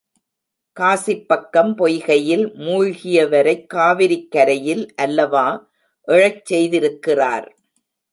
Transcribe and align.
Gossip 0.77 1.27
பக்கம் 1.27 1.77
பொய்கையில் 1.77 2.45
மூழ்கியவரைக் 2.59 3.67
காவிரிக் 3.73 4.27
கரையில் 4.27 4.93
அல்லவா 4.95 5.45
எழச் 6.07 6.45
செய்திருக்கிறார். 6.45 7.47